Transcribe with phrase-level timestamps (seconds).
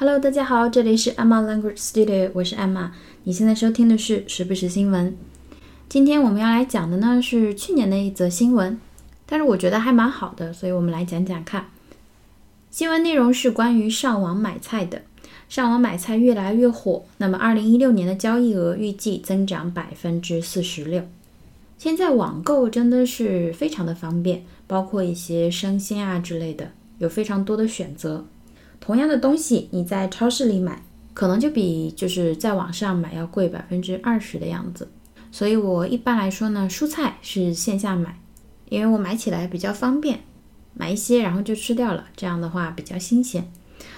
[0.00, 2.90] Hello，大家好，这里是 Emma Language Studio，我是 Emma。
[3.24, 5.16] 你现在收听的是时不时新闻。
[5.88, 8.78] 今天我们要来讲的呢是去年的一则新闻，
[9.26, 11.66] 但是我觉得还蛮好的，所以我们来讲讲看。
[12.70, 15.02] 新闻内容是关于上网买菜的。
[15.48, 21.02] 上网买菜越来越火，那么二零一六年的交易额预计增长百分之四十六。
[21.76, 28.24] 现在网购真的是非常的方便，包括一些生鲜啊之类的，有非常多的选择。
[28.80, 30.82] 同样的东西，你在超市里买，
[31.14, 34.88] 可能就比就是在网上买要贵百分之二十的样子。
[35.30, 38.18] 所以我一般来说呢，蔬菜是线下买，
[38.68, 40.20] 因为我买起来比较方便，
[40.72, 43.50] 买一些然后就吃掉了，这样的话比较新鲜。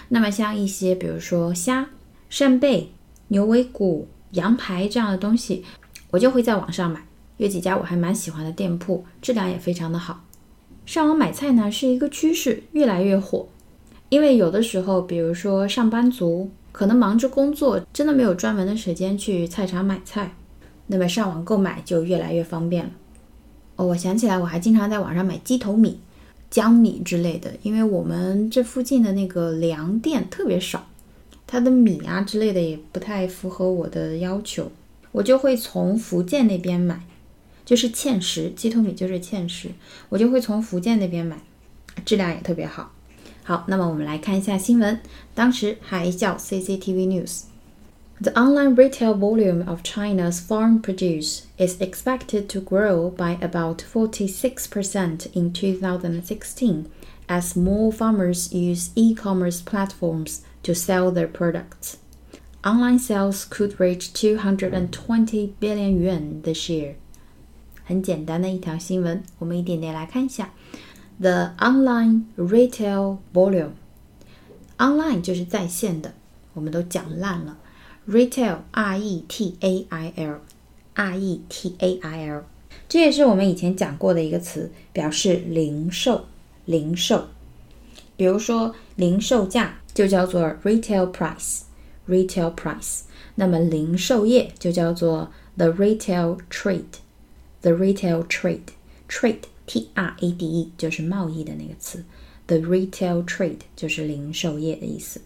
[0.09, 1.91] 那么像一些，比如说虾、
[2.29, 2.93] 扇贝、
[3.29, 5.65] 牛尾骨、羊排这样的东西，
[6.11, 7.07] 我就会在网上买。
[7.37, 10.25] 有几家我还蛮喜欢的店铺，质量也非常的好。
[10.85, 13.49] 上网买菜呢是一个趋势，越来越火。
[14.11, 20.35] 因为有的时候，比如说上班族可能忙着工作，真的没有专门的时间去菜场买菜，
[20.89, 22.91] 那么上网购买就越来越方便了。
[23.77, 25.99] 哦，我想起来，我还经常在网上买鸡头米。
[26.51, 30.89] 江米之类的，因为我们这附近的那个粮店特别少，
[31.47, 34.73] 它的米啊之类的也不太符合我的要求，
[35.13, 37.05] 我就会从福建那边买，
[37.65, 39.69] 就是芡实鸡头米就是芡实，
[40.09, 41.41] 我就会从福建那边买，
[42.05, 42.93] 质量也特别好。
[43.50, 45.00] 好，那么我们来看一下新闻，
[45.34, 53.84] 当时还叫 CCTV News。The online retail volume of China's farm produce is expected to grow by about
[53.84, 56.86] 46% in 2016
[57.28, 61.98] as more farmers use e commerce platforms to sell their products.
[62.64, 66.96] Online sales could reach 220 billion yuan this year.
[67.84, 70.52] 很简单的一条新闻，我们一点点来看一下。
[71.20, 73.72] The online retail volume.
[74.78, 76.14] Online 就是在线的，
[76.54, 77.58] 我们都讲烂了。
[78.08, 80.42] Retail, R-E-T-A-I-L,
[80.94, 82.44] R-E-T-A-I-L，
[82.88, 86.26] 这也是我们以前讲过的一个词，表示零售。
[86.66, 87.28] 零售，
[88.18, 91.62] 比如说零售价就叫做 retail price,
[92.08, 93.02] retail price。
[93.36, 96.86] 那么零售业就叫做 the retail trade,
[99.71, 102.05] T R A D E 就是贸易的那个词
[102.49, 105.21] ，The retail trade 就是零售业的意思。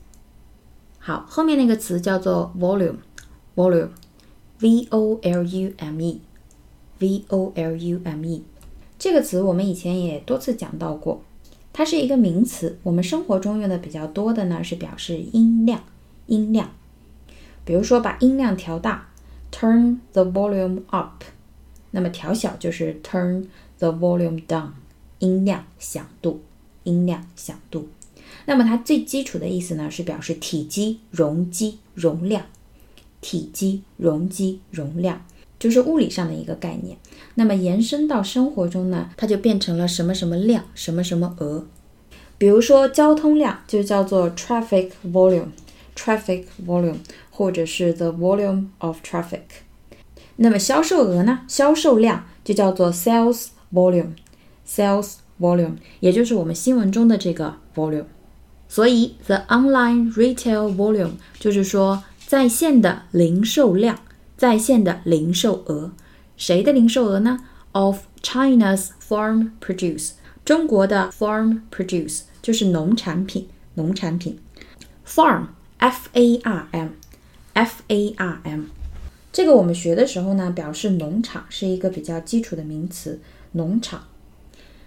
[0.99, 8.43] 好，后面那个词叫做 volume，volume，V O L U M E，V O L U M E，
[8.99, 11.22] 这个词我们以前也多次讲到过，
[11.72, 12.78] 它是一个名词。
[12.82, 15.82] 我们生活中用的比较多的呢是表示音量，
[16.26, 16.71] 音量。
[17.65, 19.09] 比如说把音量调大
[19.50, 21.25] ，turn the volume up，
[21.93, 23.47] 那么调小就是 turn。
[23.84, 24.71] The volume down，
[25.19, 26.41] 音量响度，
[26.84, 27.89] 音量响度。
[28.47, 32.47] 那么它最基础的意思呢，是表示体积、容积、容量。
[33.21, 35.25] 体积、容积、容量，
[35.59, 36.99] 就是物理上的一个概念。
[37.37, 41.65] 那么延伸到生活中呢，它就变成了什么什么量、什么什么额。
[42.37, 46.99] 比如说交通量就叫做 traffic volume，traffic volume，
[47.31, 49.41] 或者是 the volume of traffic。
[50.37, 58.05] 那么销售额呢，销售量就叫做 sales volume，sales volume，也就是我们新闻中的这个 volume。
[58.69, 63.99] 所以，the online retail volume 就是说在线的零售量，
[64.37, 65.93] 在线的零售额。
[66.37, 67.41] 谁的零售额呢
[67.73, 70.12] ？Of China's farm produce，
[70.45, 74.39] 中国的 farm produce 就是农产品，农产品。
[75.06, 78.65] Farm，f a r m，f a r m，
[79.33, 83.21] 这个我们学的时候呢，表示农场是一个比较基础的名词，
[83.55, 84.07] 农场。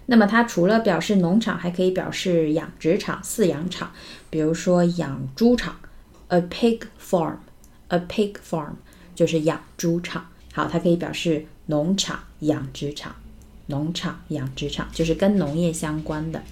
[0.06, 3.92] 那么它除了表示农场，还可以表示养殖场、饲养场。
[4.30, 5.76] 比如说养猪场
[6.28, 8.72] ，a pig farm，a pig farm
[9.14, 10.28] 就是养猪场。
[10.54, 13.14] 好，它可以表示农场、养殖场。
[13.66, 16.42] 农场、养殖场就是跟农业相关的。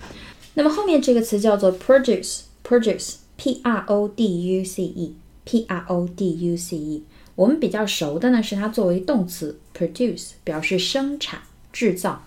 [0.52, 7.04] 那么后面这个词叫做 produce，produce，p r o d u c e，p r o d u c e。
[7.34, 11.40] 我们比较熟的呢是它作为动词 produce，表示生产、
[11.76, 12.22] 制造、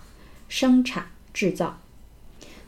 [0.48, 1.06] 生产。
[1.32, 1.78] 制造，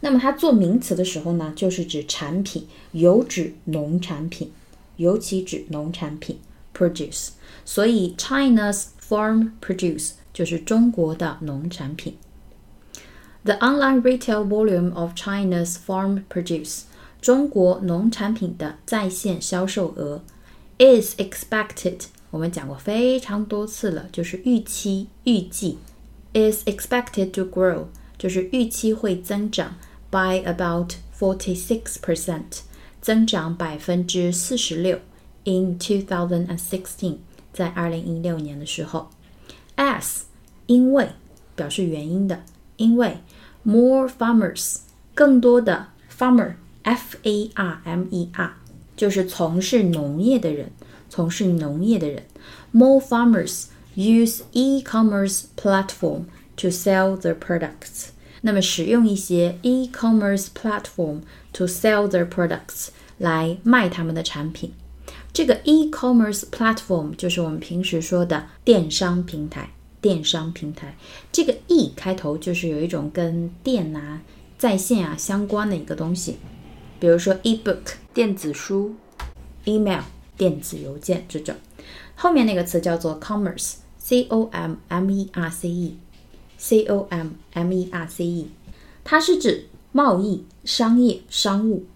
[0.02, 4.52] 那么它做名词的时候呢，就是指产品，有指农产品，
[4.98, 6.38] 尤其指农产品
[6.72, 7.30] produce。
[7.64, 12.16] 所以 China's farm produce 就是中国的农产品。
[13.42, 16.82] The online retail volume of China's farm produce
[17.20, 20.22] 中国农产品的在线销售额
[20.78, 22.02] is expected。
[22.30, 25.78] 我们讲过非常多次了，就是预期、预计
[26.33, 27.85] is expected to grow。
[28.17, 29.75] 就是预期会增长
[30.09, 32.61] by about forty six percent，
[32.99, 34.99] 增长百分之四十六。
[35.43, 37.17] In 2016，
[37.53, 39.09] 在二零一六年的时候，
[39.75, 40.21] as
[40.65, 41.09] 因为
[41.55, 42.43] 表示原因的，
[42.75, 43.19] 因为
[43.63, 44.77] more farmers
[45.13, 48.57] 更多的 farmer，f a r m e r
[48.95, 50.71] 就是从事农业的人，
[51.09, 52.23] 从事农业的人，
[52.71, 56.24] more farmers use e-commerce platform
[56.56, 58.08] to sell their products。
[58.42, 61.20] 那么使用一些 e-commerce platform
[61.52, 64.72] to sell their products 来卖他们的产品。
[65.32, 69.70] 这个 e-commerce platform 就是我们平时说的电商平台。
[70.00, 70.96] 电商平台，
[71.30, 74.20] 这个 e 开头就是有一种跟电啊、
[74.58, 76.38] 在线啊相关的一个东西，
[76.98, 78.96] 比如说 e-book 电子书
[79.64, 80.00] ，email
[80.36, 81.54] 电子邮件这种。
[82.16, 83.74] 后面那个词叫做 commerce
[84.12, 88.50] C O M M E R C E，C O M M E R C E，
[89.02, 91.86] 它是指贸易、商业、商务。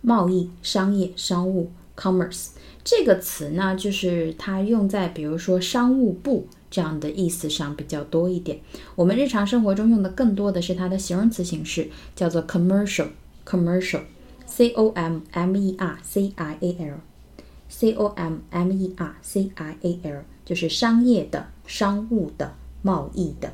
[0.00, 2.48] 贸易、商业、商务，commerce
[2.82, 8.58] 这个词呢，就是它用在比如说商务部这样的意思上比较多一点。
[8.96, 19.14] 我们日常生活中用的更多的是它的形容词形式，叫做 commercial，commercial，c o m m e r c i a l，c o m m e r
[19.22, 22.52] c i a l，就是商业的、商务的、
[22.82, 23.52] 贸易的，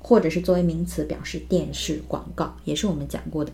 [0.00, 3.52] 或者是作为名词表示电视广告，也是我们讲过的。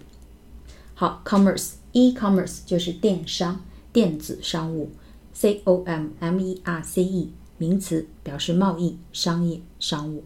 [0.95, 1.73] 好，commerce。
[1.91, 4.93] e-commerce 就是电商、电子商务
[5.33, 10.23] ，c o m m e r c e 名词，表示贸易、商业、商务。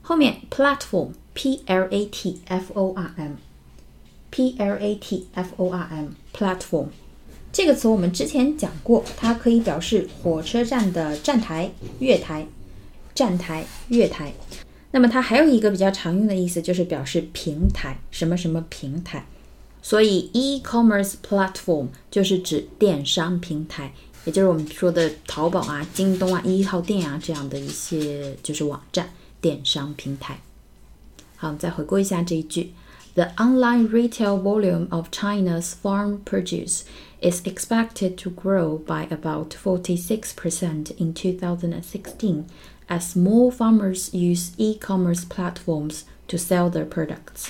[0.00, 5.86] 后面 platform，p l a t f o r m，p l a t f o r
[5.90, 6.86] m，platform
[7.52, 12.46] 这个词我们之前讲过，它可以表示火车站的站台、月台、
[13.14, 14.32] 站台、月台。
[14.92, 19.26] 那么它还有一个比较常用的意思，就是表示平台，什么什么平台。
[19.82, 23.92] 所以，e-commerce platform 就是指电商平台，
[24.24, 29.10] 也就是我们说的淘宝啊、京东啊、一号店啊这样的一些就是网站、
[29.40, 30.40] 电商平台。
[31.36, 32.72] 好，我们再回顾一下这一句
[33.15, 36.83] ：The online retail volume of China's farm produce
[37.21, 42.45] is expected to grow by about 46% in 2016
[42.87, 47.47] as more farmers use e-commerce platforms to sell their products.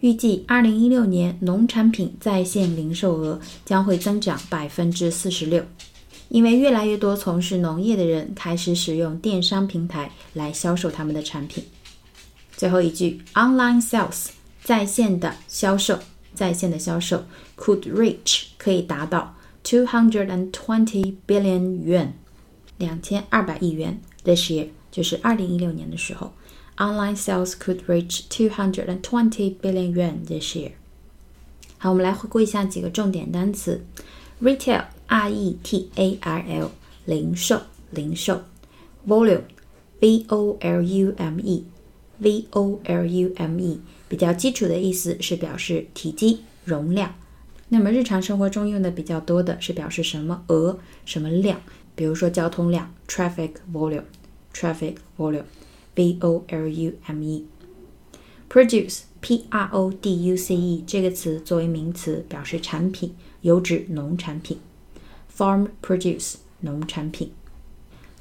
[0.00, 5.64] 预计二零一六年农产品在线零售额将会增长百分之四十六，
[6.28, 11.64] 因为越来越多从事农业的人开始使用电商平台来销售他们的产品。
[12.56, 14.28] 最后一句，online sales
[14.64, 15.98] 在线的销售，
[16.34, 17.24] 在线的销售
[17.56, 22.08] could reach 可以达到 two hundred and twenty billion yuan
[22.78, 26.32] 两千二百亿元 this year 就是二零一六年的时候。
[26.80, 30.72] online sales could reach 220 billion yuan this year。
[31.76, 33.84] 好，我们来回顾一下几个重点单词：
[34.42, 36.70] retail r e t a r l
[37.04, 37.60] 零售
[37.90, 38.38] 零售；
[39.06, 39.42] volume
[40.00, 41.64] v o l u m e
[42.19, 47.15] V o l u m e 比较基础的意思是表示体积容量。
[47.69, 51.59] 那么日常生活中用的比较多的是表示什么额什么量，
[51.95, 54.03] 比如说交通量 traffic volume
[54.53, 55.45] traffic volume。
[55.95, 64.59] v o l u m e，produce p r o d u c e 这个词作为名词表示产品，有指农产品。
[65.35, 67.31] farm produce 农产品。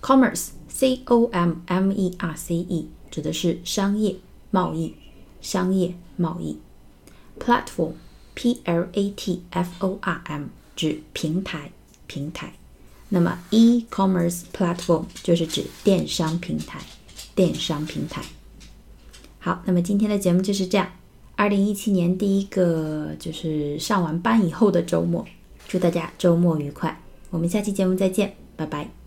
[0.01, 4.17] commerce c o m m e r c e 指的是商业
[4.51, 4.93] 贸易，
[5.41, 6.59] 商业贸易。
[7.39, 7.93] platform
[8.35, 11.71] p l a t f o r m 指平台，
[12.09, 12.53] 平台。
[13.11, 16.81] 那么 e-commerce platform 就是指电商平台。
[17.37, 18.21] 电商平台。
[19.39, 20.91] 好，那么今天的节目就是这样。
[21.37, 25.25] 二零一七年第一个就是上完班以后的周末，
[25.69, 27.01] 祝大家周末愉快。
[27.31, 29.04] 我们下期节目再见，拜拜。